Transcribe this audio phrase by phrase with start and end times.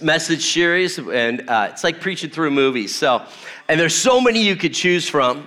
[0.00, 2.94] message series, and uh, it's like preaching through movies.
[2.94, 3.24] So,
[3.68, 5.46] and there's so many you could choose from.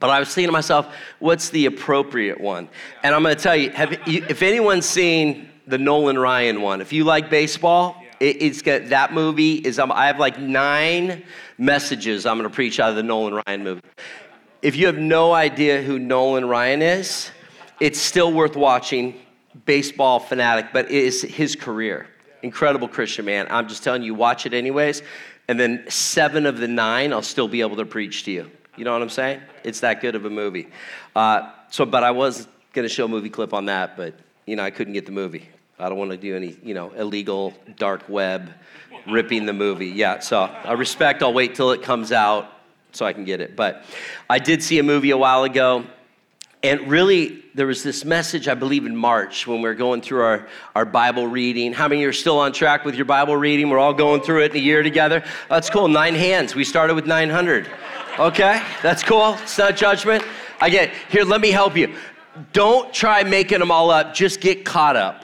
[0.00, 2.68] But I was thinking to myself, what's the appropriate one?
[3.02, 6.80] And I'm going to tell you, have you, if anyone's seen the Nolan Ryan one,
[6.80, 9.78] if you like baseball, it, it's got that movie is.
[9.78, 11.24] Um, I have like nine
[11.58, 13.82] messages I'm going to preach out of the Nolan Ryan movie.
[14.62, 17.30] If you have no idea who Nolan Ryan is,
[17.80, 19.20] it's still worth watching.
[19.64, 22.06] Baseball fanatic, but it is his career
[22.42, 23.46] incredible Christian man.
[23.50, 25.02] I'm just telling you, watch it anyways.
[25.48, 28.50] And then seven of the nine, I'll still be able to preach to you.
[28.76, 29.40] You know what I'm saying?
[29.64, 30.68] It's that good of a movie.
[31.16, 34.14] Uh, so, but I was going to show a movie clip on that, but
[34.46, 35.48] you know, I couldn't get the movie.
[35.78, 38.50] I don't want to do any, you know, illegal dark web
[39.08, 39.88] ripping the movie.
[39.88, 41.22] Yeah, so I respect.
[41.22, 42.52] I'll wait till it comes out
[42.92, 43.56] so I can get it.
[43.56, 43.84] But
[44.28, 45.84] I did see a movie a while ago
[46.62, 50.22] and really, there was this message, I believe, in March when we are going through
[50.22, 51.72] our, our Bible reading.
[51.72, 53.70] How many are still on track with your Bible reading?
[53.70, 55.22] We're all going through it in a year together.
[55.48, 55.86] That's cool.
[55.86, 56.56] Nine hands.
[56.56, 57.68] We started with 900.
[58.18, 59.34] Okay, that's cool.
[59.34, 60.24] It's not judgment.
[60.60, 61.22] I get here.
[61.22, 61.94] Let me help you.
[62.52, 64.12] Don't try making them all up.
[64.12, 65.22] Just get caught up.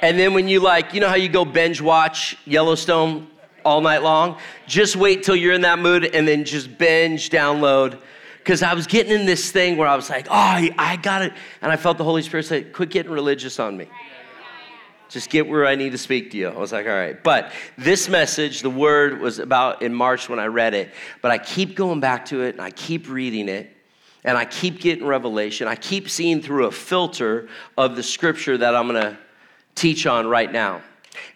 [0.00, 3.28] And then when you like, you know how you go binge watch Yellowstone
[3.62, 4.38] all night long?
[4.66, 8.00] Just wait till you're in that mood and then just binge download
[8.42, 11.32] because I was getting in this thing where I was like, oh, I got it.
[11.60, 13.86] And I felt the Holy Spirit say, quit getting religious on me.
[15.08, 16.48] Just get where I need to speak to you.
[16.48, 17.22] I was like, all right.
[17.22, 20.90] But this message, the word was about in March when I read it,
[21.20, 23.76] but I keep going back to it and I keep reading it
[24.24, 25.68] and I keep getting revelation.
[25.68, 29.18] I keep seeing through a filter of the scripture that I'm going to
[29.74, 30.82] teach on right now.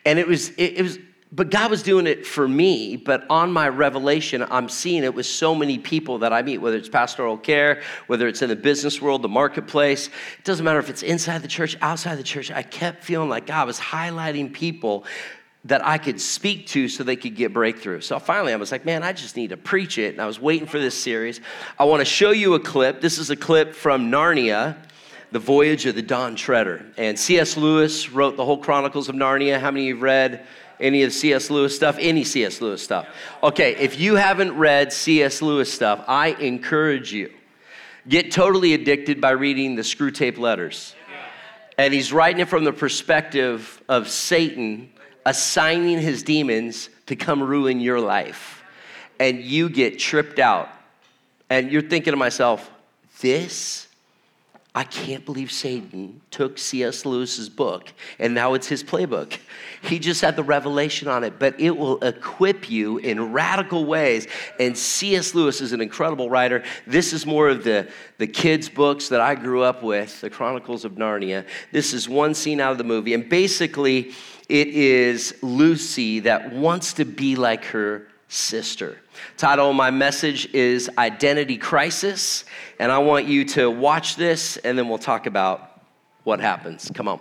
[0.04, 0.98] And it was, it, it was,
[1.32, 5.26] but God was doing it for me, but on my revelation, I'm seeing it with
[5.26, 9.02] so many people that I meet, whether it's pastoral care, whether it's in the business
[9.02, 10.06] world, the marketplace.
[10.06, 12.52] It doesn't matter if it's inside the church, outside the church.
[12.52, 15.04] I kept feeling like God was highlighting people
[15.64, 18.00] that I could speak to so they could get breakthrough.
[18.00, 20.12] So finally, I was like, man, I just need to preach it.
[20.12, 21.40] And I was waiting for this series.
[21.76, 23.00] I want to show you a clip.
[23.00, 24.76] This is a clip from Narnia.
[25.32, 26.86] The Voyage of the Dawn Treader.
[26.96, 27.56] And C.S.
[27.56, 29.58] Lewis wrote the whole Chronicles of Narnia.
[29.58, 30.46] How many of you have read
[30.80, 31.50] any of the C.S.
[31.50, 31.96] Lewis stuff?
[31.98, 32.60] Any C.S.
[32.60, 33.06] Lewis stuff?
[33.42, 35.42] Okay, if you haven't read C.S.
[35.42, 37.32] Lewis stuff, I encourage you.
[38.08, 40.94] Get totally addicted by reading the Screwtape Letters.
[41.78, 44.90] And he's writing it from the perspective of Satan
[45.24, 48.62] assigning his demons to come ruin your life.
[49.18, 50.68] And you get tripped out.
[51.50, 52.70] And you're thinking to myself,
[53.20, 53.85] this
[54.76, 57.06] I can't believe Satan took C.S.
[57.06, 59.38] Lewis's book and now it's his playbook.
[59.80, 64.26] He just had the revelation on it, but it will equip you in radical ways.
[64.60, 65.34] And C.S.
[65.34, 66.62] Lewis is an incredible writer.
[66.86, 67.88] This is more of the,
[68.18, 71.46] the kids' books that I grew up with, the Chronicles of Narnia.
[71.72, 73.14] This is one scene out of the movie.
[73.14, 74.12] And basically,
[74.50, 78.98] it is Lucy that wants to be like her sister.
[79.36, 82.44] Title of my message is Identity Crisis,
[82.78, 85.82] and I want you to watch this and then we'll talk about
[86.24, 86.90] what happens.
[86.94, 87.20] Come on.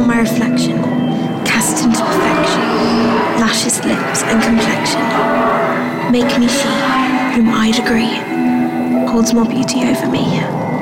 [0.00, 0.82] Transform my reflection,
[1.44, 2.60] cast into perfection,
[3.40, 5.00] lashes, lips, and complexion.
[6.12, 6.68] Make me she,
[7.34, 10.79] whom I agree, holds more beauty over me.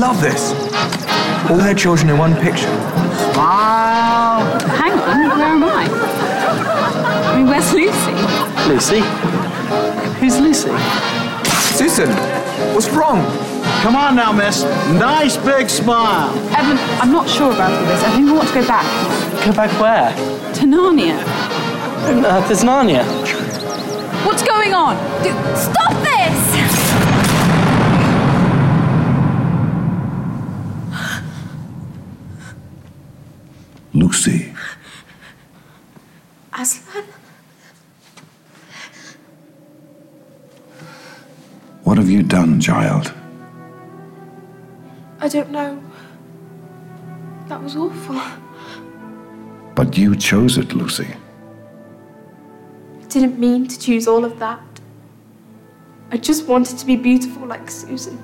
[0.00, 0.52] Love this.
[1.50, 2.72] All her children in one picture.
[3.34, 4.40] Smile.
[4.80, 5.84] Hang on, where am I?
[7.28, 8.12] I mean, where's Lucy?
[8.66, 9.00] Lucy?
[10.18, 10.70] Who's Lucy?
[11.76, 12.08] Susan,
[12.74, 13.20] what's wrong?
[13.82, 14.62] Come on now, miss.
[14.98, 16.30] Nice big smile.
[16.56, 18.02] Evan, I'm not sure about all this.
[18.02, 20.54] I think I want to go back Go back where?
[20.54, 21.22] to Narnia.
[22.24, 23.04] Uh, there's Narnia.
[24.24, 24.96] What's going on?
[25.56, 26.50] Stop this!
[33.92, 34.52] Lucy,
[36.52, 37.04] Aslan?
[41.90, 43.12] What have you done, child?
[45.18, 45.82] I don't know.
[47.48, 48.22] That was awful.
[49.74, 51.08] But you chose it, Lucy.
[53.02, 54.62] I didn't mean to choose all of that.
[56.12, 58.22] I just wanted to be beautiful like Susan.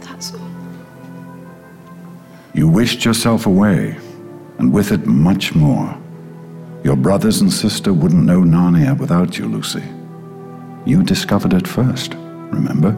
[0.00, 0.50] That's all.
[2.52, 3.96] You wished yourself away,
[4.58, 5.96] and with it much more.
[6.84, 9.84] Your brothers and sister wouldn't know Narnia without you, Lucy.
[10.84, 12.96] You discovered it first, remember?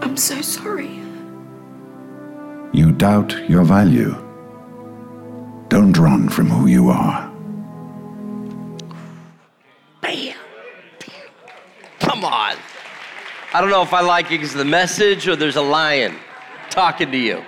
[0.00, 1.00] I'm so sorry.
[2.72, 4.14] You doubt your value.
[5.68, 7.30] Don't run from who you are.
[10.00, 10.34] Bam!
[12.00, 12.56] Come on.
[13.52, 16.16] I don't know if I like it because of the message or there's a lion
[16.70, 17.42] talking to you.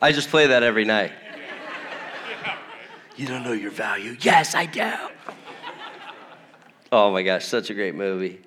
[0.00, 1.12] I just play that every night.
[3.16, 4.16] You don't know your value.
[4.20, 4.92] Yes, I do.
[6.90, 8.40] Oh my gosh, such a great movie.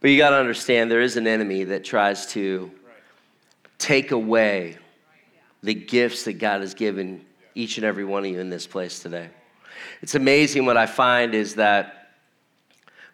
[0.00, 2.70] But you got to understand there is an enemy that tries to
[3.78, 4.78] take away
[5.62, 7.24] the gifts that God has given
[7.54, 9.28] each and every one of you in this place today.
[10.02, 12.10] It's amazing what I find is that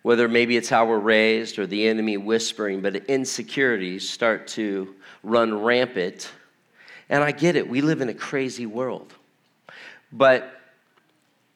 [0.03, 5.63] whether maybe it's how we're raised or the enemy whispering, but insecurities start to run
[5.63, 6.31] rampant.
[7.09, 9.15] And I get it, we live in a crazy world.
[10.13, 10.61] But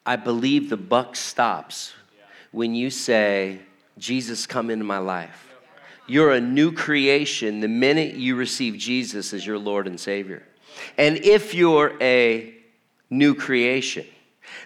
[0.05, 1.93] I believe the buck stops
[2.51, 3.59] when you say,
[3.97, 5.47] Jesus, come into my life.
[6.07, 10.43] You're a new creation the minute you receive Jesus as your Lord and Savior.
[10.97, 12.55] And if you're a
[13.09, 14.05] new creation,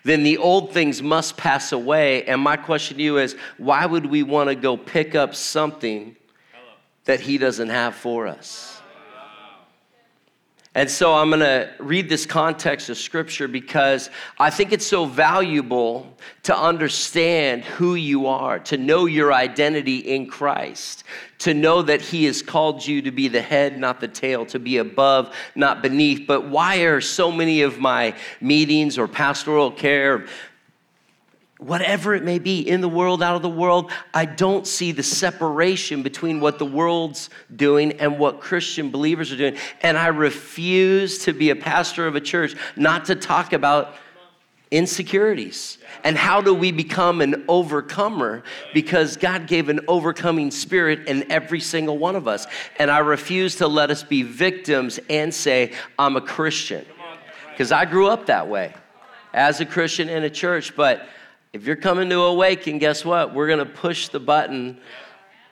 [0.03, 2.23] then the old things must pass away.
[2.25, 6.15] And my question to you is why would we want to go pick up something
[7.05, 8.80] that He doesn't have for us?
[10.73, 14.09] And so I'm going to read this context of scripture because
[14.39, 20.27] I think it's so valuable to understand who you are, to know your identity in
[20.27, 21.03] Christ,
[21.39, 24.59] to know that He has called you to be the head, not the tail, to
[24.59, 26.25] be above, not beneath.
[26.25, 30.25] But why are so many of my meetings or pastoral care,
[31.61, 35.03] whatever it may be, in the world, out of the world, I don't see the
[35.03, 39.55] separation between what the world's doing and what Christian believers are doing.
[39.81, 43.93] And I refuse to be a pastor of a church not to talk about
[44.71, 48.41] insecurities and how do we become an overcomer
[48.73, 52.47] because God gave an overcoming spirit in every single one of us.
[52.79, 56.85] And I refuse to let us be victims and say, I'm a Christian.
[57.51, 58.73] Because I grew up that way
[59.31, 61.07] as a Christian in a church, but
[61.53, 63.33] if you're coming to Awaken, guess what?
[63.33, 64.79] We're going to push the button.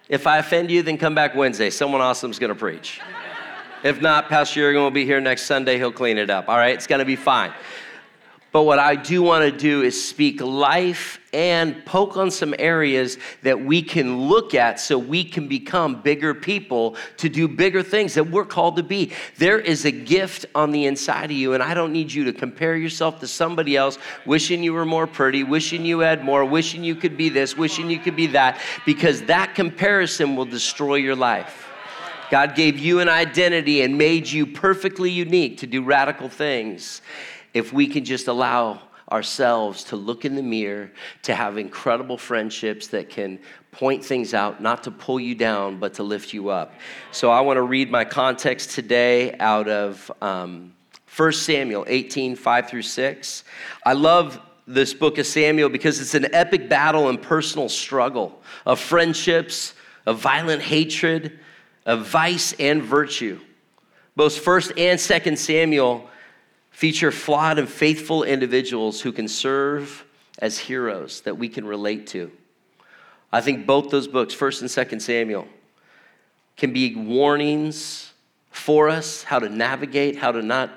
[0.07, 1.69] If I offend you, then come back Wednesday.
[1.69, 3.01] Someone awesome's going to preach.
[3.83, 5.77] If not, Pastor Jurgen will be here next Sunday.
[5.77, 6.47] He'll clean it up.
[6.47, 6.73] All right?
[6.73, 7.53] It's going to be fine.
[8.51, 13.19] But what I do want to do is speak life and poke on some areas
[13.43, 18.15] that we can look at so we can become bigger people to do bigger things
[18.15, 19.11] that we're called to be.
[19.37, 22.33] There is a gift on the inside of you, and I don't need you to
[22.33, 26.83] compare yourself to somebody else, wishing you were more pretty, wishing you had more, wishing
[26.83, 31.15] you could be this, wishing you could be that, because that comparison will destroy your
[31.15, 31.67] life.
[32.31, 37.01] God gave you an identity and made you perfectly unique to do radical things
[37.53, 40.91] if we can just allow ourselves to look in the mirror,
[41.23, 43.39] to have incredible friendships that can
[43.71, 46.73] point things out, not to pull you down, but to lift you up.
[47.11, 50.73] So I want to read my context today out of um,
[51.15, 53.43] 1 Samuel 18, 5 through 6.
[53.85, 58.79] I love this book of Samuel because it's an epic battle and personal struggle of
[58.79, 59.73] friendships,
[60.05, 61.39] of violent hatred,
[61.85, 63.39] of vice and virtue.
[64.15, 66.09] Both 1st and 2nd Samuel
[66.79, 70.05] feature flawed and faithful individuals who can serve
[70.37, 72.31] as heroes that we can relate to.
[73.33, 75.45] I think both those books, 1st and 2nd Samuel,
[76.55, 78.13] can be warnings
[78.49, 80.71] for us how to navigate, how to not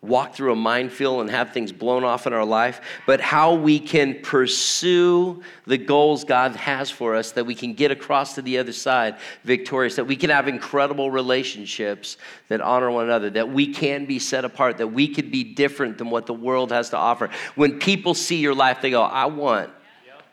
[0.00, 3.80] walk through a minefield and have things blown off in our life, but how we
[3.80, 8.58] can pursue the goals God has for us, that we can get across to the
[8.58, 13.72] other side victorious, that we can have incredible relationships that honor one another, that we
[13.74, 16.96] can be set apart, that we could be different than what the world has to
[16.96, 17.28] offer.
[17.56, 19.70] When people see your life, they go, I want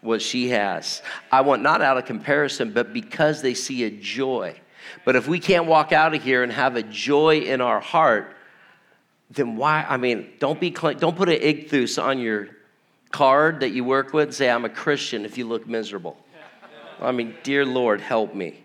[0.02, 1.02] what she has.
[1.32, 4.56] I want not out of comparison, but because they see a joy.
[5.04, 8.35] But if we can't walk out of here and have a joy in our heart,
[9.30, 9.86] then why?
[9.88, 12.50] I mean, don't be don't put an ichthus on your
[13.12, 14.34] card that you work with.
[14.34, 16.18] Say I'm a Christian if you look miserable.
[17.02, 18.65] I mean, dear Lord, help me.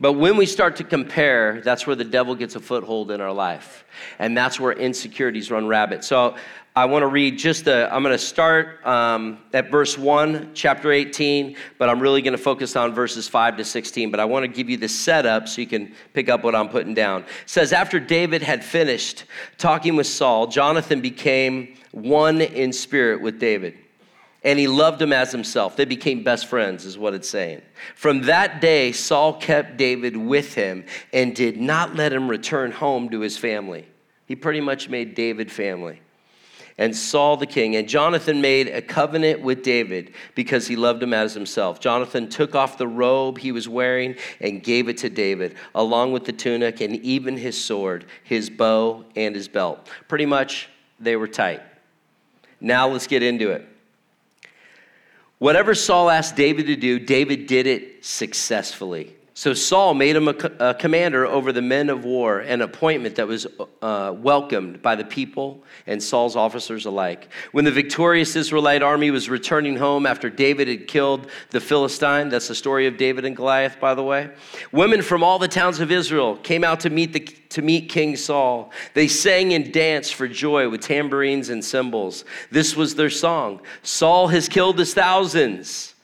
[0.00, 3.32] But when we start to compare, that's where the devil gets a foothold in our
[3.32, 3.84] life.
[4.18, 6.04] And that's where insecurities run rabbit.
[6.04, 6.36] So
[6.76, 10.92] I want to read just a, I'm going to start um, at verse 1, chapter
[10.92, 14.12] 18, but I'm really going to focus on verses 5 to 16.
[14.12, 16.68] But I want to give you the setup so you can pick up what I'm
[16.68, 17.22] putting down.
[17.22, 19.24] It says, After David had finished
[19.56, 23.76] talking with Saul, Jonathan became one in spirit with David.
[24.44, 25.76] And he loved him as himself.
[25.76, 27.62] They became best friends, is what it's saying.
[27.96, 33.08] From that day, Saul kept David with him and did not let him return home
[33.10, 33.86] to his family.
[34.26, 36.00] He pretty much made David family
[36.78, 37.76] and Saul the king.
[37.76, 41.80] And Jonathan made a covenant with David because he loved him as himself.
[41.80, 46.24] Jonathan took off the robe he was wearing and gave it to David, along with
[46.24, 49.88] the tunic and even his sword, his bow, and his belt.
[50.06, 50.68] Pretty much,
[51.00, 51.62] they were tight.
[52.60, 53.68] Now let's get into it.
[55.38, 59.14] Whatever Saul asked David to do, David did it successfully.
[59.38, 63.28] So Saul made him a, a, commander over the men of war, an appointment that
[63.28, 63.46] was
[63.80, 67.28] uh, welcomed by the people and Saul's officers alike.
[67.52, 72.48] When the victorious Israelite army was returning home after David had killed the Philistine, that's
[72.48, 74.28] the story of David and Goliath, by the way,
[74.72, 78.16] women from all the towns of Israel came out to meet, the, to meet King
[78.16, 78.72] Saul.
[78.94, 82.24] They sang and danced for joy with tambourines and cymbals.
[82.50, 85.94] This was their song Saul has killed his thousands,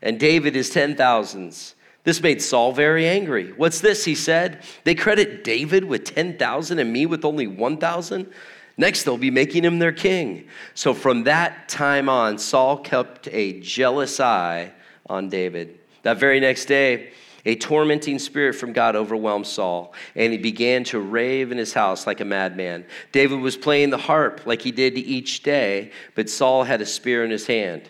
[0.00, 1.73] and David his ten thousands.
[2.04, 3.52] This made Saul very angry.
[3.52, 4.04] What's this?
[4.04, 4.62] He said.
[4.84, 8.30] They credit David with 10,000 and me with only 1,000.
[8.76, 10.48] Next, they'll be making him their king.
[10.74, 14.72] So from that time on, Saul kept a jealous eye
[15.06, 15.78] on David.
[16.02, 17.12] That very next day,
[17.46, 22.06] a tormenting spirit from God overwhelmed Saul, and he began to rave in his house
[22.06, 22.84] like a madman.
[23.12, 27.24] David was playing the harp like he did each day, but Saul had a spear
[27.24, 27.88] in his hand.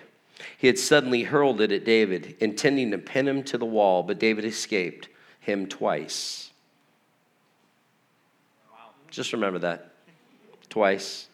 [0.56, 4.18] He had suddenly hurled it at David, intending to pin him to the wall, but
[4.18, 5.08] David escaped
[5.40, 6.50] him twice.
[9.10, 9.92] Just remember that.
[10.68, 11.28] Twice.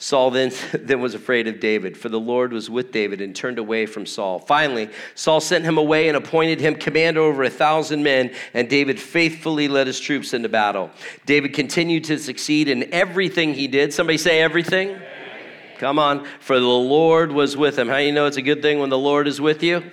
[0.00, 3.58] Saul then, then was afraid of David, for the Lord was with David and turned
[3.58, 4.38] away from Saul.
[4.38, 8.98] Finally, Saul sent him away and appointed him commander over a thousand men, and David
[8.98, 10.90] faithfully led his troops into battle.
[11.26, 13.92] David continued to succeed in everything he did.
[13.92, 14.98] Somebody say everything.
[15.78, 17.88] Come on, for the Lord was with him.
[17.88, 19.84] How you know it's a good thing when the Lord is with you?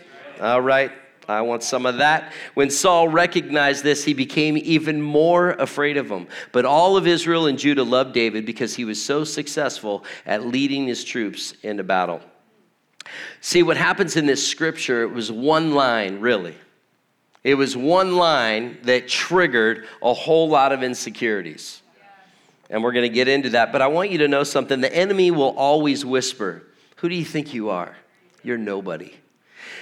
[0.41, 0.91] All right,
[1.29, 2.33] I want some of that.
[2.55, 6.27] When Saul recognized this, he became even more afraid of him.
[6.51, 10.87] But all of Israel and Judah loved David because he was so successful at leading
[10.87, 12.21] his troops into battle.
[13.39, 16.55] See, what happens in this scripture, it was one line, really.
[17.43, 21.83] It was one line that triggered a whole lot of insecurities.
[22.69, 23.71] And we're going to get into that.
[23.71, 24.81] But I want you to know something.
[24.81, 26.63] The enemy will always whisper,
[26.97, 27.95] Who do you think you are?
[28.43, 29.13] You're nobody.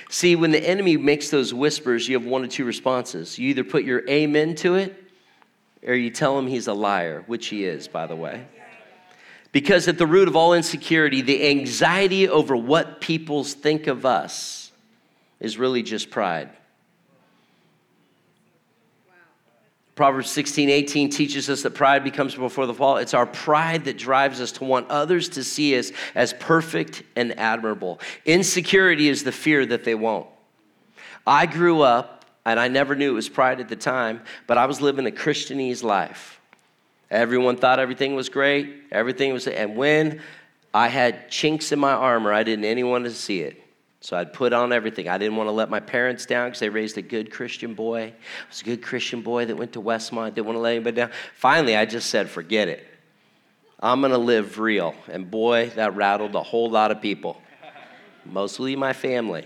[0.10, 3.40] See, when the enemy makes those whispers, you have one of two responses.
[3.40, 4.96] You either put your amen to it,
[5.86, 8.46] or you tell him he's a liar, which he is, by the way.
[9.52, 14.72] Because at the root of all insecurity, the anxiety over what people think of us
[15.40, 16.50] is really just pride.
[19.96, 22.98] Proverbs 16, 18 teaches us that pride becomes before the fall.
[22.98, 27.38] It's our pride that drives us to want others to see us as perfect and
[27.38, 28.00] admirable.
[28.26, 30.28] Insecurity is the fear that they won't.
[31.28, 34.66] I grew up, and I never knew it was pride at the time, but I
[34.66, 36.42] was living a Christianese life.
[37.12, 40.22] Everyone thought everything was great, everything was, and when
[40.74, 43.63] I had chinks in my armor, I didn't anyone to see it.
[44.04, 45.08] So I'd put on everything.
[45.08, 48.08] I didn't want to let my parents down because they raised a good Christian boy.
[48.08, 48.14] I
[48.50, 51.12] was a good Christian boy that went to Westmont, didn't want to let anybody down.
[51.36, 52.86] Finally, I just said, forget it.
[53.80, 54.94] I'm going to live real.
[55.10, 57.42] And boy, that rattled a whole lot of people,
[58.26, 59.46] mostly my family.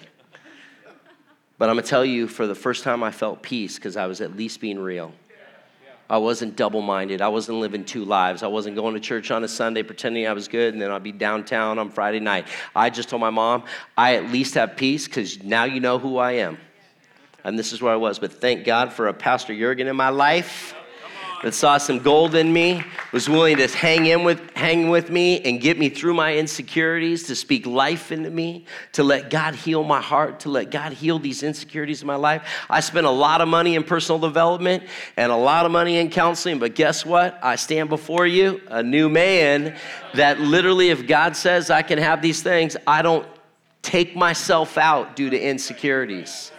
[1.60, 4.08] But I'm going to tell you, for the first time, I felt peace because I
[4.08, 5.14] was at least being real.
[6.10, 7.22] I wasn't double minded.
[7.22, 8.44] I wasn't living two lives.
[8.44, 11.04] I wasn't going to church on a Sunday pretending I was good and then I'd
[11.04, 12.48] be downtown on Friday night.
[12.76, 13.64] I just told my mom,
[13.98, 16.58] I at least have peace because now you know who I am.
[17.44, 18.20] And this is where I was.
[18.20, 20.77] But thank God for a Pastor Jurgen in my life
[21.44, 25.40] that saw some gold in me, was willing to hang in with hang with me
[25.42, 29.84] and get me through my insecurities, to speak life into me, to let God heal
[29.84, 32.44] my heart, to let God heal these insecurities in my life.
[32.70, 34.84] I spent a lot of money in personal development
[35.16, 37.40] and a lot of money in counseling, but guess what?
[37.44, 39.78] I stand before you, a new man
[40.16, 43.28] that literally if God says I can have these things, I don't
[43.82, 46.52] take myself out due to insecurities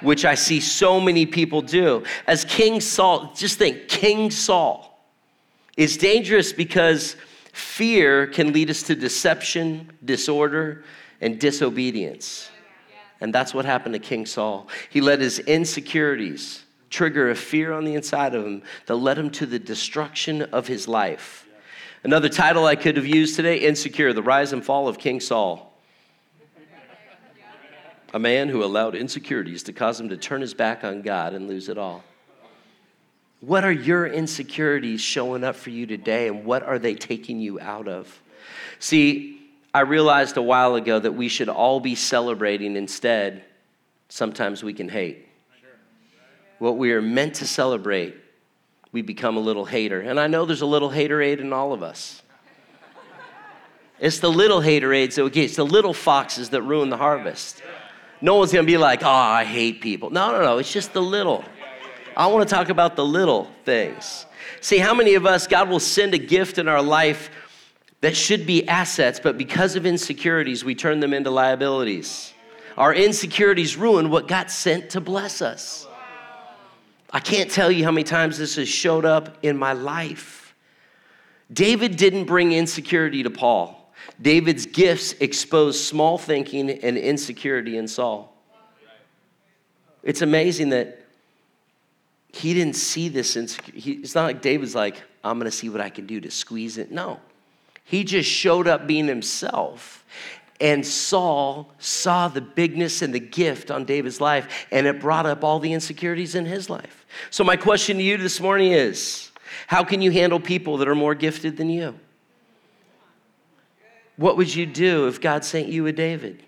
[0.00, 2.04] which I see so many people do.
[2.26, 4.98] As King Saul, just think King Saul
[5.76, 7.16] is dangerous because
[7.52, 10.84] fear can lead us to deception, disorder,
[11.20, 12.50] and disobedience.
[13.20, 14.68] And that's what happened to King Saul.
[14.90, 19.30] He let his insecurities trigger a fear on the inside of him that led him
[19.30, 21.46] to the destruction of his life.
[22.04, 25.67] Another title I could have used today Insecure, the rise and fall of King Saul.
[28.14, 31.46] A man who allowed insecurities to cause him to turn his back on God and
[31.46, 32.02] lose it all.
[33.40, 37.60] What are your insecurities showing up for you today, and what are they taking you
[37.60, 38.20] out of?
[38.78, 39.38] See,
[39.72, 43.44] I realized a while ago that we should all be celebrating instead.
[44.08, 45.28] Sometimes we can hate.
[46.58, 48.16] What we are meant to celebrate,
[48.90, 50.00] we become a little hater.
[50.00, 52.22] And I know there's a little haterade in all of us.
[54.00, 57.62] It's the little haterades that we get, it's the little foxes that ruin the harvest.
[58.20, 60.10] No one's gonna be like, oh, I hate people.
[60.10, 61.44] No, no, no, it's just the little.
[62.16, 64.26] I wanna talk about the little things.
[64.60, 67.30] See, how many of us, God will send a gift in our life
[68.00, 72.32] that should be assets, but because of insecurities, we turn them into liabilities.
[72.76, 75.86] Our insecurities ruin what got sent to bless us.
[77.10, 80.54] I can't tell you how many times this has showed up in my life.
[81.52, 83.77] David didn't bring insecurity to Paul.
[84.20, 88.34] David's gifts exposed small thinking and insecurity in Saul.
[90.02, 91.00] It's amazing that
[92.32, 93.92] he didn't see this insecurity.
[93.92, 96.78] It's not like David's like, I'm going to see what I can do to squeeze
[96.78, 96.90] it.
[96.90, 97.20] No.
[97.84, 100.04] He just showed up being himself.
[100.60, 105.44] And Saul saw the bigness and the gift on David's life, and it brought up
[105.44, 107.06] all the insecurities in his life.
[107.30, 109.30] So, my question to you this morning is
[109.68, 111.94] how can you handle people that are more gifted than you?
[114.18, 116.42] What would you do if God sent you a David?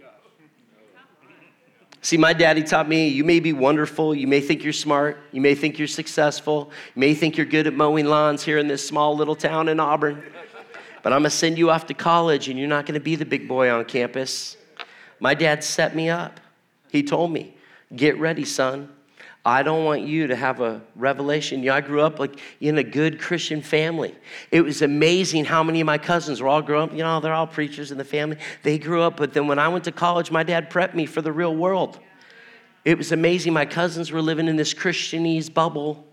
[2.03, 5.41] See, my daddy taught me you may be wonderful, you may think you're smart, you
[5.41, 8.87] may think you're successful, you may think you're good at mowing lawns here in this
[8.87, 10.21] small little town in Auburn,
[11.05, 13.47] but I'm gonna send you off to college and you're not gonna be the big
[13.47, 14.57] boy on campus.
[15.21, 16.41] My dad set me up.
[16.91, 17.55] He told me,
[17.95, 18.89] Get ready, son.
[19.45, 21.61] I don't want you to have a revelation.
[21.61, 24.15] You know, I grew up like in a good Christian family.
[24.51, 26.93] It was amazing how many of my cousins were all grown up.
[26.93, 28.37] You know, they're all preachers in the family.
[28.63, 31.23] They grew up, but then when I went to college, my dad prepped me for
[31.23, 31.99] the real world.
[32.85, 33.55] It was amazing.
[33.55, 36.07] My cousins were living in this Christianese bubble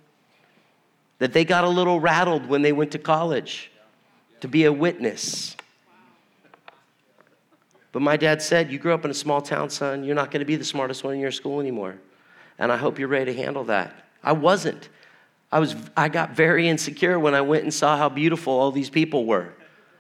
[1.20, 3.72] that they got a little rattled when they went to college
[4.40, 5.58] to be a witness.
[7.92, 10.06] But my dad said, You grew up in a small town, son.
[10.06, 11.98] You're not going to be the smartest one in your school anymore
[12.60, 13.94] and I hope you're ready to handle that.
[14.24, 14.90] I wasn't.
[15.52, 18.90] I, was, I got very insecure when I went and saw how beautiful all these
[18.90, 19.54] people were.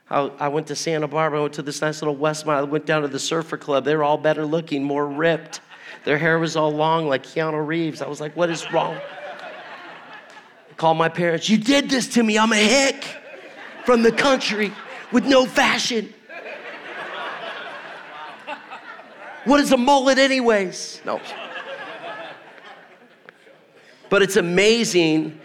[0.10, 2.86] I, I went to Santa Barbara, I went to this nice little Westmont, I went
[2.86, 3.86] down to the surfer club.
[3.86, 5.62] They were all better looking, more ripped.
[6.04, 8.02] Their hair was all long like Keanu Reeves.
[8.02, 8.96] I was like, what is wrong?
[8.96, 12.38] I called my parents, you did this to me.
[12.38, 13.06] I'm a hick
[13.86, 14.72] from the country
[15.12, 16.14] with no fashion.
[19.46, 21.02] What is a mullet, anyways?
[21.06, 21.22] No.
[24.10, 25.40] But it's amazing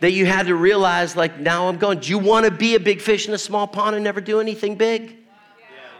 [0.00, 2.00] that you had to realize, like, now I'm going.
[2.00, 4.40] Do you want to be a big fish in a small pond and never do
[4.40, 5.16] anything big?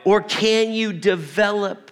[0.04, 1.90] Or can you develop?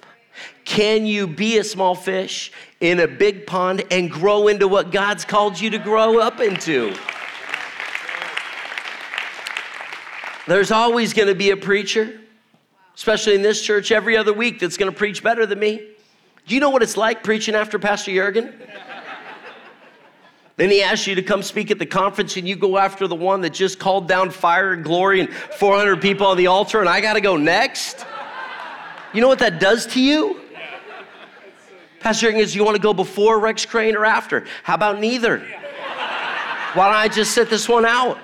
[0.65, 5.25] Can you be a small fish in a big pond and grow into what God's
[5.25, 6.95] called you to grow up into?
[10.47, 12.21] There's always going to be a preacher,
[12.95, 15.92] especially in this church every other week, that's going to preach better than me.
[16.47, 18.53] Do you know what it's like preaching after Pastor Jurgen?
[20.57, 23.15] then he asks you to come speak at the conference, and you go after the
[23.15, 26.89] one that just called down fire and glory and 400 people on the altar, and
[26.89, 28.05] I got to go next.
[29.15, 30.41] You know what that does to you?
[32.01, 34.45] Pastor Jurgen is, you want to go before Rex Crane or after?
[34.65, 35.39] How about neither?
[36.75, 38.19] Why don't I just sit this one out?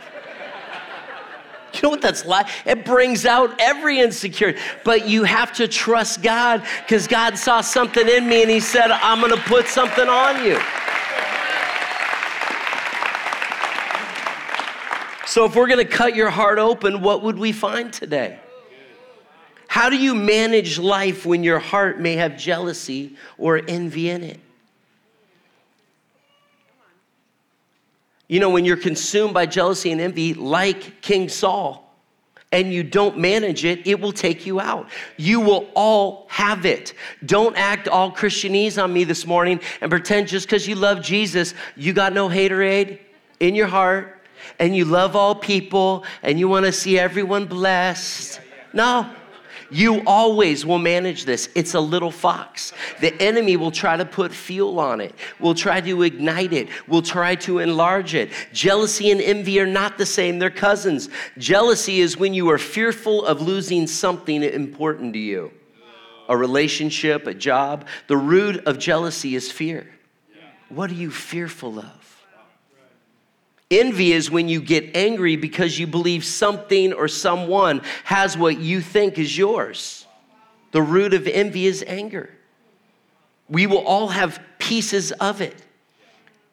[1.79, 2.47] you know what that's like?
[2.67, 4.59] It brings out every insecurity.
[4.85, 8.91] But you have to trust God because God saw something in me and He said,
[8.91, 10.59] I'm going to put something on you.
[15.27, 18.39] So, if we're going to cut your heart open, what would we find today?
[19.69, 24.41] How do you manage life when your heart may have jealousy or envy in it?
[28.29, 31.85] You know, when you're consumed by jealousy and envy, like King Saul,
[32.51, 34.89] and you don't manage it, it will take you out.
[35.17, 36.95] You will all have it.
[37.27, 41.53] Don't act all Christianese on me this morning and pretend just because you love Jesus,
[41.77, 43.01] you got no haterade
[43.41, 44.23] in your heart
[44.59, 48.41] and you love all people and you want to see everyone blessed.
[48.73, 49.11] No,
[49.71, 51.49] you always will manage this.
[51.55, 52.73] It's a little fox.
[53.01, 57.03] The enemy will try to put fuel on it, will try to ignite it, will
[57.03, 58.31] try to enlarge it.
[58.53, 61.09] Jealousy and envy are not the same, they're cousins.
[61.37, 65.53] Jealousy is when you are fearful of losing something important to you
[66.29, 67.87] a relationship, a job.
[68.07, 69.89] The root of jealousy is fear.
[70.69, 71.98] What are you fearful of?
[73.71, 78.81] Envy is when you get angry because you believe something or someone has what you
[78.81, 80.07] think is yours.
[80.73, 82.31] The root of envy is anger.
[83.49, 85.57] We will all have pieces of it.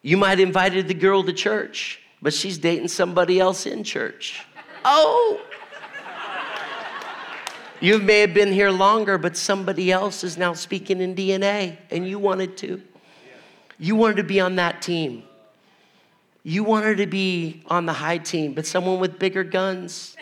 [0.01, 4.45] You might have invited the girl to church, but she's dating somebody else in church.
[4.83, 5.41] Oh!
[7.81, 12.07] You may have been here longer, but somebody else is now speaking in DNA, and
[12.07, 12.81] you wanted to.
[13.77, 15.23] You wanted to be on that team.
[16.47, 20.15] You wanted to be on the high team, but someone with bigger guns.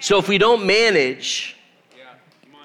[0.00, 1.56] So if we don't manage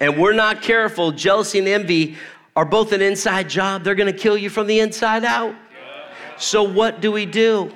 [0.02, 2.17] and we're not careful, jealousy and envy
[2.58, 3.86] are both an inside job.
[3.86, 5.56] They're going to kill you from the inside out.
[6.38, 7.71] So what do we do?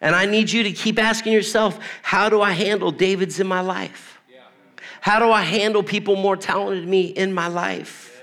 [0.00, 3.60] And I need you to keep asking yourself, how do I handle David's in my
[3.60, 4.18] life?
[5.00, 8.22] How do I handle people more talented than me in my life?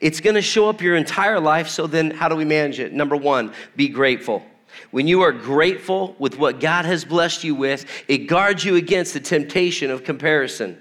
[0.00, 2.92] It's gonna show up your entire life, so then how do we manage it?
[2.92, 4.44] Number one, be grateful.
[4.90, 9.14] When you are grateful with what God has blessed you with, it guards you against
[9.14, 10.78] the temptation of comparison.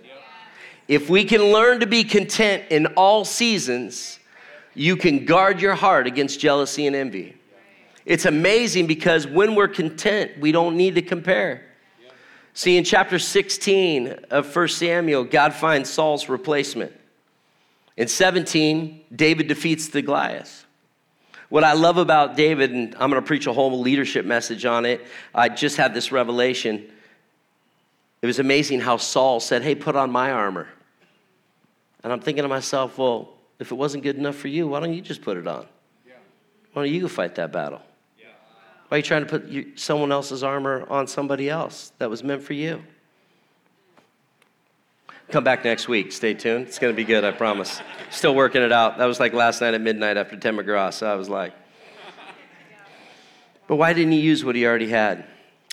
[0.87, 4.19] If we can learn to be content in all seasons,
[4.73, 7.36] you can guard your heart against jealousy and envy.
[8.07, 11.65] It's amazing because when we're content, we don't need to compare.
[12.53, 16.93] See, in chapter 16 of 1 Samuel, God finds Saul's replacement.
[17.97, 20.65] In 17, David defeats the Goliath.
[21.49, 24.85] What I love about David, and I'm going to preach a whole leadership message on
[24.85, 26.89] it, I just had this revelation.
[28.21, 30.69] It was amazing how Saul said, Hey, put on my armor.
[32.05, 34.93] And I'm thinking to myself, Well, if it wasn't good enough for you, why don't
[34.93, 35.65] you just put it on?
[36.71, 37.81] Why don't you go fight that battle?
[38.87, 42.41] Why are you trying to put someone else's armor on somebody else that was meant
[42.41, 42.81] for you?
[45.29, 46.13] Come back next week.
[46.13, 46.67] Stay tuned.
[46.67, 47.81] It's going to be good, I promise.
[48.11, 48.97] Still working it out.
[48.97, 51.53] That was like last night at midnight after Tim McGraw, so I was like.
[53.67, 55.25] But why didn't he use what he already had?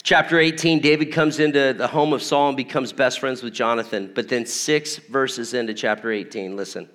[0.02, 4.10] Chapter 18, David comes into the home of Saul and becomes best friends with Jonathan.
[4.12, 6.88] But then, six verses into chapter 18, listen.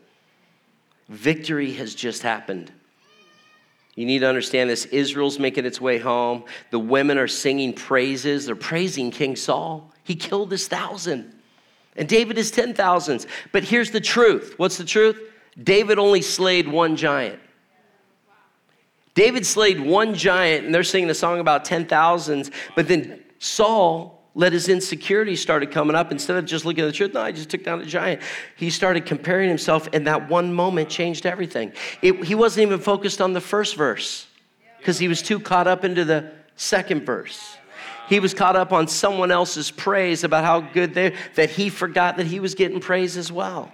[1.08, 2.74] Victory has just happened.
[3.96, 4.86] You need to understand this.
[4.86, 6.46] Israel's making its way home.
[6.72, 8.46] The women are singing praises.
[8.46, 9.92] They're praising King Saul.
[10.04, 11.34] He killed his thousand,
[11.96, 13.28] and David is ten thousands.
[13.52, 15.20] But here's the truth what's the truth?
[15.62, 17.40] David only slayed one giant.
[19.16, 22.52] David slayed one giant, and they're singing a song about ten thousands.
[22.76, 26.12] But then Saul let his insecurities started coming up.
[26.12, 28.22] Instead of just looking at the truth, no, I just took down a giant.
[28.56, 31.74] He started comparing himself, and that one moment changed everything.
[32.02, 34.28] It, he wasn't even focused on the first verse
[34.78, 37.58] because he was too caught up into the second verse.
[38.08, 42.18] He was caught up on someone else's praise about how good they that he forgot
[42.18, 43.72] that he was getting praise as well.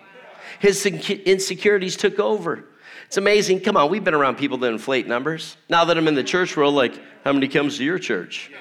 [0.59, 2.65] His insecurities took over.
[3.07, 3.61] It's amazing.
[3.61, 5.57] Come on, we've been around people that inflate numbers.
[5.69, 8.51] Now that I'm in the church world, like, how many comes to your church?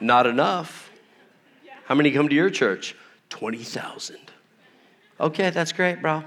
[0.00, 0.90] Not enough.
[1.86, 2.94] How many come to your church?
[3.30, 4.16] 20,000.
[5.20, 6.22] Okay, that's great, bro.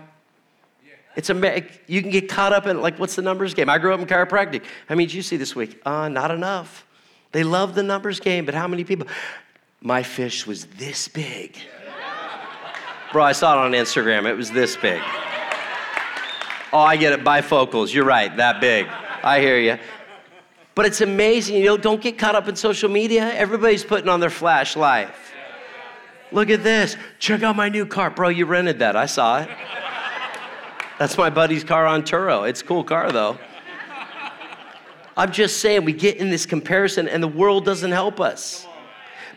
[1.15, 3.69] It's a you can get caught up in like what's the numbers game?
[3.69, 4.63] I grew up in chiropractic.
[4.87, 5.81] How many did you see this week?
[5.85, 6.85] Uh, not enough.
[7.31, 9.07] They love the numbers game, but how many people?
[9.81, 11.57] My fish was this big.
[13.11, 14.29] Bro, I saw it on Instagram.
[14.29, 15.01] It was this big.
[16.71, 17.23] Oh, I get it.
[17.23, 17.93] Bifocals.
[17.93, 18.35] You're right.
[18.37, 18.87] That big.
[19.23, 19.77] I hear you.
[20.79, 21.57] But it's amazing.
[21.57, 23.33] You know, don't get caught up in social media.
[23.33, 25.33] Everybody's putting on their flash life.
[26.31, 26.95] Look at this.
[27.19, 28.09] Check out my new car.
[28.09, 28.95] Bro, you rented that.
[28.95, 29.49] I saw it.
[30.97, 32.47] That's my buddy's car on Turo.
[32.47, 33.37] It's a cool car, though.
[35.17, 38.65] I'm just saying, we get in this comparison, and the world doesn't help us.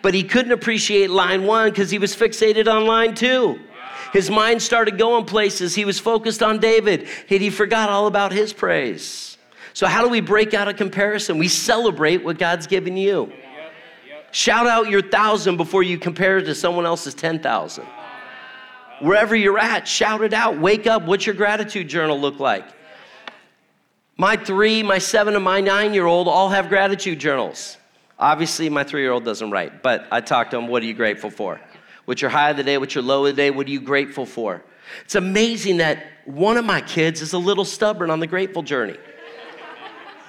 [0.01, 3.59] but he couldn't appreciate line one because he was fixated on line two.
[4.13, 5.75] His mind started going places.
[5.75, 9.32] He was focused on David, and he forgot all about his praise.
[9.75, 11.39] So, how do we break out a comparison?
[11.39, 13.33] We celebrate what God's given you.
[14.31, 17.85] Shout out your thousand before you compare it to someone else's 10,000.
[19.01, 20.59] Wherever you're at, shout it out.
[20.59, 21.05] Wake up.
[21.05, 22.65] What's your gratitude journal look like?
[24.17, 27.77] My three, my seven, and my nine year old all have gratitude journals.
[28.19, 30.95] Obviously, my three year old doesn't write, but I talk to him, what are you
[30.95, 31.61] grateful for?
[32.05, 32.79] What's your high of the day?
[32.79, 33.51] What's your low of the day?
[33.51, 34.63] What are you grateful for?
[35.05, 38.97] It's amazing that one of my kids is a little stubborn on the grateful journey.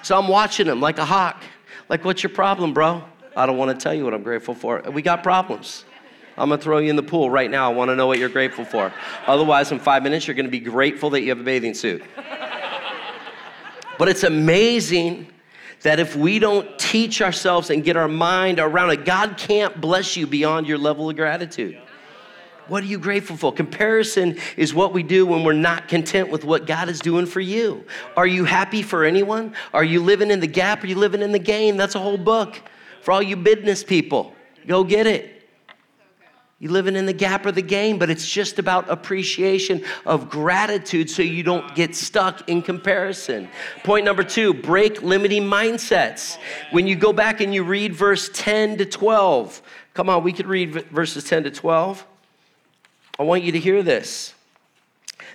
[0.04, 1.42] So I'm watching him like a hawk.
[1.88, 3.02] Like, what's your problem, bro?
[3.34, 4.82] I don't want to tell you what I'm grateful for.
[4.92, 5.86] We got problems.
[6.36, 7.70] I'm gonna throw you in the pool right now.
[7.70, 8.92] I wanna know what you're grateful for.
[9.26, 12.02] Otherwise, in five minutes, you're gonna be grateful that you have a bathing suit.
[13.98, 15.28] But it's amazing
[15.82, 20.16] that if we don't teach ourselves and get our mind around it, God can't bless
[20.16, 21.80] you beyond your level of gratitude.
[22.68, 23.52] What are you grateful for?
[23.52, 27.40] Comparison is what we do when we're not content with what God is doing for
[27.40, 27.84] you.
[28.16, 29.54] Are you happy for anyone?
[29.72, 30.82] Are you living in the gap?
[30.82, 31.76] Are you living in the gain?
[31.76, 32.60] That's a whole book
[33.02, 34.34] for all you business people.
[34.66, 35.30] Go get it.
[36.58, 41.10] You living in the gap or the gain, but it's just about appreciation of gratitude
[41.10, 43.50] so you don't get stuck in comparison.
[43.82, 46.38] Point number two break limiting mindsets.
[46.70, 49.60] When you go back and you read verse 10 to 12,
[49.92, 52.06] come on, we could read verses 10 to 12.
[53.18, 54.34] I want you to hear this.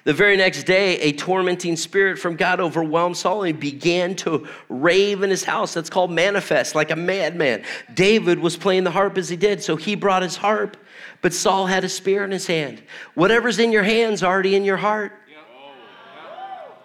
[0.03, 4.47] The very next day, a tormenting spirit from God overwhelmed Saul and he began to
[4.69, 5.73] rave in his house.
[5.73, 7.63] That's called manifest, like a madman.
[7.93, 10.77] David was playing the harp as he did, so he brought his harp
[11.21, 12.81] but Saul had a spear in his hand.
[13.13, 15.13] Whatever's in your hand's already in your heart.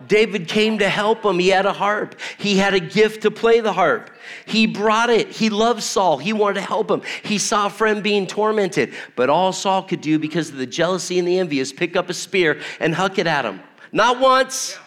[0.06, 1.38] David came to help him.
[1.38, 2.18] He had a harp.
[2.38, 4.10] He had a gift to play the harp.
[4.46, 5.28] He brought it.
[5.28, 6.18] He loved Saul.
[6.18, 7.02] He wanted to help him.
[7.22, 8.94] He saw a friend being tormented.
[9.16, 12.10] But all Saul could do because of the jealousy and the envy is pick up
[12.10, 13.60] a spear and huck it at him.
[13.92, 14.78] Not once.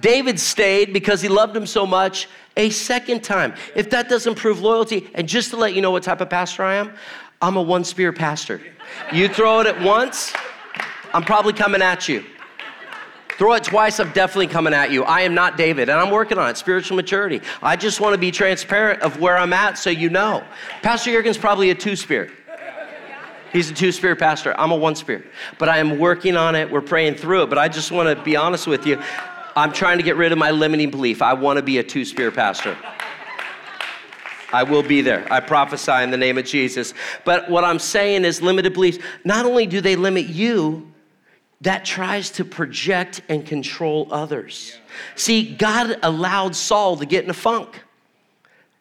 [0.00, 3.54] David stayed because he loved him so much a second time.
[3.74, 6.64] If that doesn't prove loyalty, and just to let you know what type of pastor
[6.64, 6.92] I am,
[7.40, 8.60] I'm a one spear pastor.
[9.12, 10.32] You throw it at once,
[11.12, 12.24] I'm probably coming at you.
[13.36, 15.02] Throw it twice, I'm definitely coming at you.
[15.04, 17.40] I am not David, and I'm working on it, spiritual maturity.
[17.62, 20.44] I just want to be transparent of where I'm at so you know.
[20.82, 22.30] Pastor Jurgen's probably a two spirit.
[23.52, 24.52] He's a two spirit pastor.
[24.58, 25.26] I'm a one spirit.
[25.58, 26.68] But I am working on it.
[26.70, 27.48] We're praying through it.
[27.48, 29.00] But I just want to be honest with you.
[29.54, 31.22] I'm trying to get rid of my limiting belief.
[31.22, 32.76] I want to be a two spirit pastor.
[34.52, 35.26] I will be there.
[35.32, 36.94] I prophesy in the name of Jesus.
[37.24, 40.92] But what I'm saying is limited beliefs, not only do they limit you,
[41.64, 44.78] that tries to project and control others.
[45.16, 47.82] See, God allowed Saul to get in a funk.